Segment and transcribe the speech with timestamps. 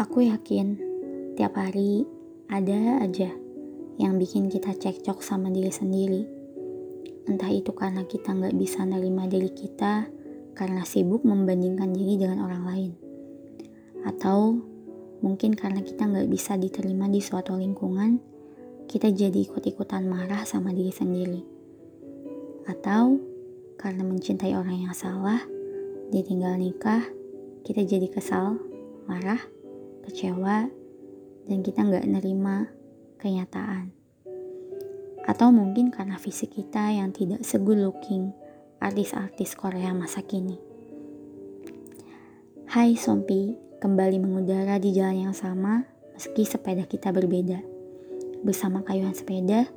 [0.00, 0.80] Aku yakin
[1.36, 2.08] tiap hari
[2.48, 3.36] ada aja
[4.00, 6.24] yang bikin kita cekcok sama diri sendiri.
[7.28, 10.08] Entah itu karena kita nggak bisa nerima diri kita
[10.56, 12.92] karena sibuk membandingkan diri dengan orang lain.
[14.08, 14.64] Atau
[15.20, 18.16] mungkin karena kita nggak bisa diterima di suatu lingkungan,
[18.88, 21.44] kita jadi ikut-ikutan marah sama diri sendiri.
[22.64, 23.20] Atau
[23.76, 25.44] karena mencintai orang yang salah,
[26.08, 27.04] ditinggal nikah,
[27.68, 28.56] kita jadi kesal,
[29.04, 29.59] marah,
[30.06, 30.68] kecewa,
[31.46, 32.70] dan kita nggak nerima
[33.20, 33.92] kenyataan.
[35.28, 38.32] Atau mungkin karena fisik kita yang tidak segood looking
[38.80, 40.56] artis-artis Korea masa kini.
[42.70, 45.84] Hai Sompi, kembali mengudara di jalan yang sama
[46.16, 47.60] meski sepeda kita berbeda.
[48.40, 49.68] Bersama kayuhan sepeda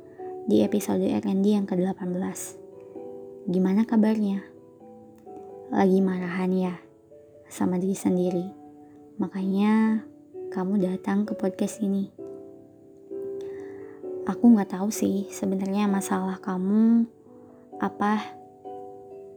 [0.48, 2.60] di episode R&D yang ke-18.
[3.48, 4.44] Gimana kabarnya?
[5.72, 6.74] Lagi marahan ya
[7.48, 8.46] sama diri sendiri.
[9.20, 10.04] Makanya
[10.54, 12.14] kamu datang ke podcast ini.
[14.22, 17.10] Aku nggak tahu sih sebenarnya masalah kamu
[17.82, 18.22] apa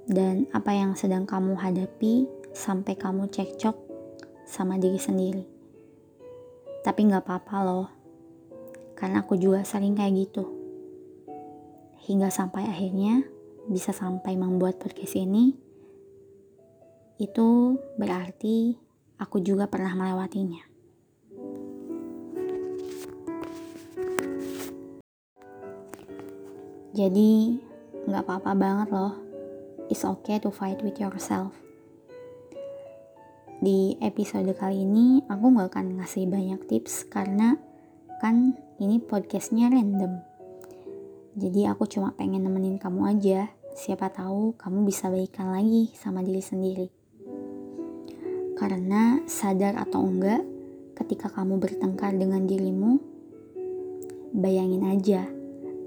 [0.05, 3.73] dan apa yang sedang kamu hadapi sampai kamu cekcok
[4.45, 5.41] sama diri sendiri.
[6.85, 7.89] Tapi nggak apa-apa loh,
[8.93, 10.45] karena aku juga sering kayak gitu.
[12.05, 13.25] Hingga sampai akhirnya
[13.65, 15.57] bisa sampai membuat podcast ini,
[17.17, 18.77] itu berarti
[19.17, 20.66] aku juga pernah melewatinya.
[26.97, 27.53] Jadi
[28.09, 29.13] nggak apa-apa banget loh.
[29.85, 31.53] It's okay to fight with yourself.
[33.61, 37.53] Di episode kali ini aku nggak akan ngasih banyak tips karena
[38.17, 40.25] kan ini podcastnya random.
[41.37, 43.53] Jadi aku cuma pengen nemenin kamu aja.
[43.77, 46.87] Siapa tahu kamu bisa baikan lagi sama diri sendiri.
[48.57, 50.41] Karena sadar atau enggak,
[50.97, 52.97] ketika kamu bertengkar dengan dirimu,
[54.33, 55.36] bayangin aja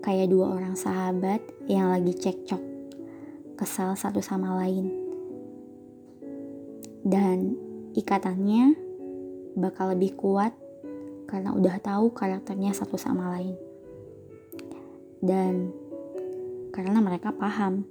[0.00, 2.62] kayak dua orang sahabat yang lagi cekcok,
[3.56, 4.88] kesal satu sama lain.
[7.04, 7.56] Dan
[7.92, 8.76] ikatannya
[9.56, 10.56] bakal lebih kuat
[11.28, 13.56] karena udah tahu karakternya satu sama lain.
[15.20, 15.68] Dan
[16.72, 17.84] karena mereka paham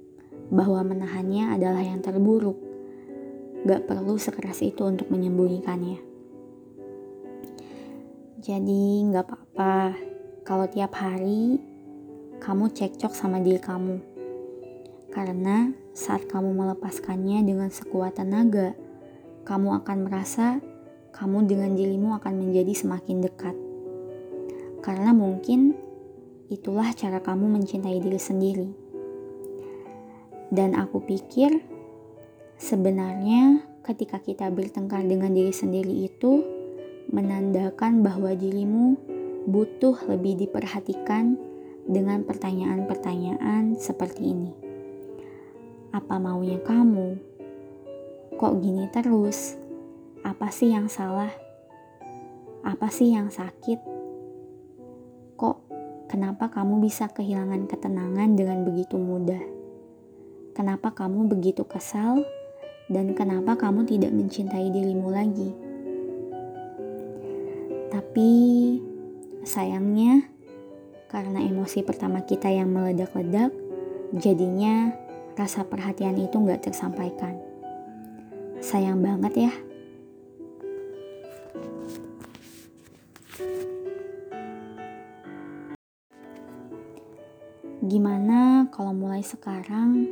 [0.50, 2.58] bahwa menahannya adalah yang terburuk.
[3.62, 6.02] Gak perlu sekeras itu untuk menyembunyikannya.
[8.40, 9.94] Jadi gak apa-apa
[10.42, 11.69] kalau tiap hari
[12.40, 14.00] kamu cekcok sama diri kamu.
[15.12, 18.72] Karena saat kamu melepaskannya dengan sekuat tenaga,
[19.44, 20.64] kamu akan merasa
[21.12, 23.52] kamu dengan dirimu akan menjadi semakin dekat.
[24.80, 25.76] Karena mungkin
[26.48, 28.68] itulah cara kamu mencintai diri sendiri.
[30.48, 31.60] Dan aku pikir
[32.56, 36.42] sebenarnya ketika kita bertengkar dengan diri sendiri itu
[37.12, 38.96] menandakan bahwa dirimu
[39.44, 41.49] butuh lebih diperhatikan
[41.90, 44.54] dengan pertanyaan-pertanyaan seperti ini.
[45.90, 47.18] Apa maunya kamu?
[48.38, 49.58] Kok gini terus?
[50.22, 51.34] Apa sih yang salah?
[52.62, 53.82] Apa sih yang sakit?
[55.34, 55.56] Kok
[56.06, 59.42] kenapa kamu bisa kehilangan ketenangan dengan begitu mudah?
[60.54, 62.22] Kenapa kamu begitu kesal?
[62.90, 65.50] Dan kenapa kamu tidak mencintai dirimu lagi?
[67.90, 68.30] Tapi
[69.42, 70.30] sayangnya
[71.10, 73.50] karena emosi pertama kita yang meledak-ledak,
[74.14, 74.94] jadinya
[75.34, 77.34] rasa perhatian itu nggak tersampaikan.
[78.62, 79.52] Sayang banget ya.
[87.82, 90.06] Gimana kalau mulai sekarang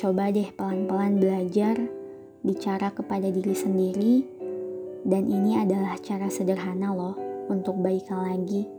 [0.00, 1.76] coba deh pelan-pelan belajar
[2.40, 4.16] bicara kepada diri sendiri
[5.04, 7.18] dan ini adalah cara sederhana loh
[7.52, 8.77] untuk baikan lagi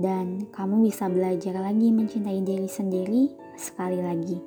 [0.00, 3.22] dan kamu bisa belajar lagi mencintai diri sendiri
[3.60, 4.40] sekali lagi.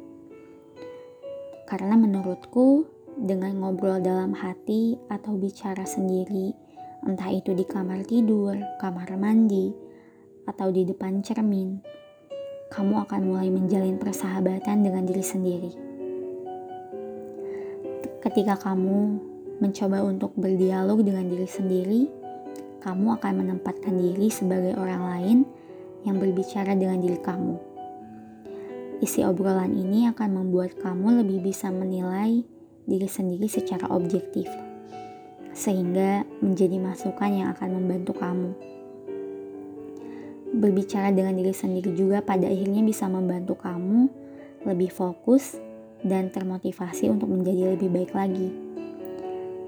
[1.69, 6.49] Karena menurutku, dengan ngobrol dalam hati atau bicara sendiri,
[7.05, 9.69] entah itu di kamar tidur, kamar mandi,
[10.49, 11.77] atau di depan cermin,
[12.73, 15.71] kamu akan mulai menjalin persahabatan dengan diri sendiri.
[18.25, 19.21] Ketika kamu
[19.61, 22.22] mencoba untuk berdialog dengan diri sendiri,
[22.83, 25.37] kamu akan menempatkan diri sebagai orang lain
[26.03, 27.55] yang berbicara dengan diri kamu.
[28.99, 32.43] Isi obrolan ini akan membuat kamu lebih bisa menilai
[32.83, 34.51] diri sendiri secara objektif,
[35.55, 38.51] sehingga menjadi masukan yang akan membantu kamu.
[40.53, 44.11] Berbicara dengan diri sendiri juga pada akhirnya bisa membantu kamu
[44.67, 45.57] lebih fokus
[46.03, 48.51] dan termotivasi untuk menjadi lebih baik lagi.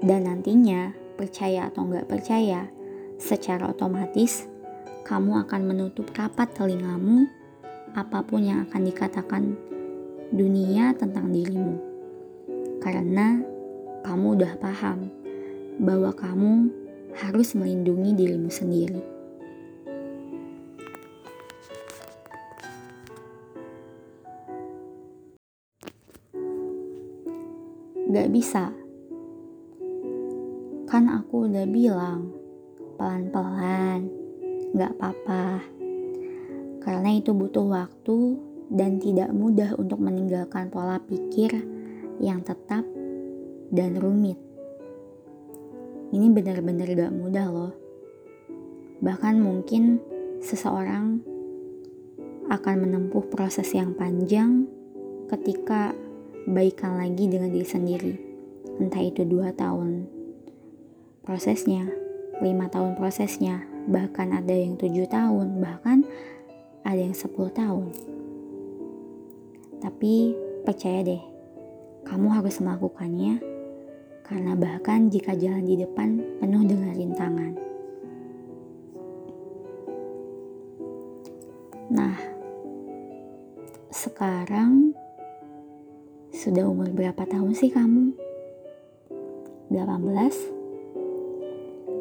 [0.04, 2.68] Dan nantinya percaya atau nggak percaya,
[3.16, 4.44] secara otomatis
[5.06, 7.30] kamu akan menutup rapat telingamu
[7.96, 9.42] apa pun yang akan dikatakan
[10.34, 11.78] dunia tentang dirimu.
[12.82, 13.40] Karena
[14.04, 15.08] kamu udah paham
[15.80, 16.52] bahwa kamu
[17.16, 19.00] harus melindungi dirimu sendiri.
[28.06, 28.70] Gak bisa.
[30.86, 32.45] Kan aku udah bilang,
[32.96, 34.08] pelan-pelan,
[34.72, 35.62] gak apa-apa.
[36.82, 38.18] Karena itu butuh waktu
[38.72, 41.54] dan tidak mudah untuk meninggalkan pola pikir
[42.18, 42.82] yang tetap
[43.70, 44.40] dan rumit.
[46.10, 47.72] Ini benar-benar gak mudah loh.
[49.04, 50.00] Bahkan mungkin
[50.40, 51.20] seseorang
[52.46, 54.70] akan menempuh proses yang panjang
[55.26, 55.90] ketika
[56.46, 58.14] baikan lagi dengan diri sendiri.
[58.78, 60.06] Entah itu dua tahun
[61.26, 61.90] prosesnya,
[62.44, 66.04] lima tahun prosesnya, bahkan ada yang tujuh tahun, bahkan
[66.84, 67.90] ada yang sepuluh tahun.
[69.80, 70.34] Tapi
[70.66, 71.22] percaya deh,
[72.06, 73.42] kamu harus melakukannya
[74.26, 77.52] karena bahkan jika jalan di depan penuh dengan rintangan.
[81.86, 82.18] Nah,
[83.94, 84.90] sekarang
[86.34, 88.10] sudah umur berapa tahun sih kamu?
[89.70, 90.55] 18?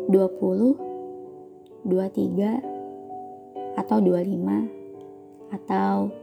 [0.06, 1.90] 20?
[1.90, 2.62] 23?
[3.74, 4.69] Atau 25?
[5.50, 6.13] Atau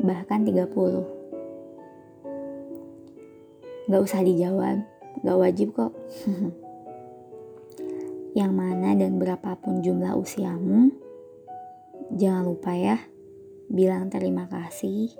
[0.00, 1.04] bahkan 30?
[3.90, 4.78] Gak usah dijawab,
[5.20, 5.92] gak wajib kok.
[8.38, 10.90] Yang mana dan berapapun jumlah usiamu,
[12.14, 12.96] jangan lupa ya,
[13.66, 15.10] bilang terima kasih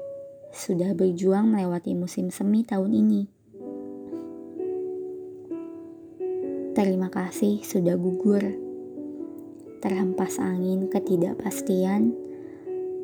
[0.51, 3.40] sudah berjuang melewati musim semi tahun ini.
[6.81, 8.41] Terima kasih sudah gugur,
[9.85, 12.17] terhempas angin ketidakpastian,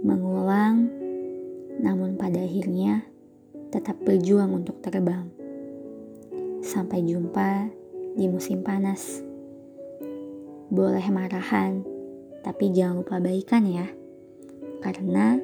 [0.01, 0.89] mengulang,
[1.85, 3.05] namun pada akhirnya
[3.69, 5.29] tetap berjuang untuk terbang.
[6.65, 7.69] Sampai jumpa
[8.17, 9.21] di musim panas.
[10.73, 11.85] Boleh marahan,
[12.41, 13.93] tapi jangan lupa baikan ya.
[14.81, 15.37] Karena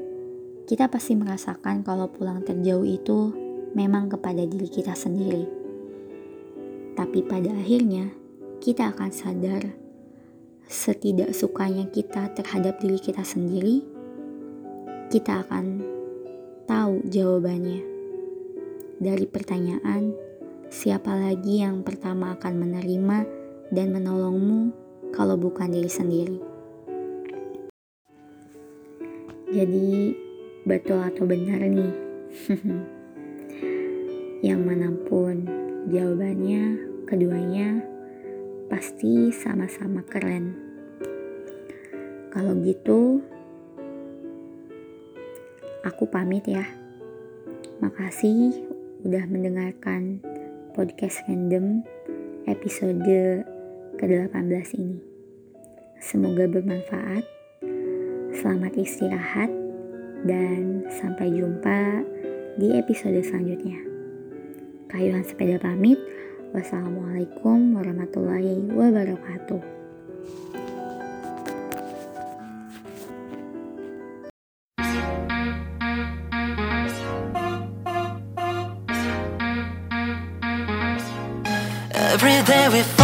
[0.65, 3.29] kita pasti merasakan kalau pulang terjauh itu
[3.77, 5.45] memang kepada diri kita sendiri.
[6.97, 8.22] Tapi pada akhirnya,
[8.63, 9.75] kita akan sadar
[10.71, 13.83] setidak sukanya kita terhadap diri kita sendiri,
[15.11, 15.83] kita akan
[16.71, 17.83] tahu jawabannya.
[19.03, 20.15] Dari pertanyaan,
[20.73, 23.29] Siapa lagi yang pertama akan menerima
[23.77, 24.73] dan menolongmu
[25.13, 26.41] kalau bukan diri sendiri?
[29.53, 30.17] Jadi,
[30.65, 31.93] betul atau benar nih?
[34.49, 35.45] yang mana pun
[35.93, 37.85] jawabannya, keduanya
[38.73, 40.57] pasti sama-sama keren.
[42.33, 43.21] Kalau gitu,
[45.85, 46.65] aku pamit ya.
[47.85, 48.65] Makasih
[49.05, 50.25] udah mendengarkan
[50.73, 51.85] podcast random
[52.49, 53.45] episode
[54.01, 54.97] ke-18 ini.
[56.01, 57.29] Semoga bermanfaat.
[58.33, 59.53] Selamat istirahat
[60.25, 62.01] dan sampai jumpa
[62.57, 63.85] di episode selanjutnya.
[64.89, 66.01] Kayuhan sepeda pamit.
[66.53, 69.61] Wassalamualaikum warahmatullahi wabarakatuh.
[82.13, 83.02] Every day we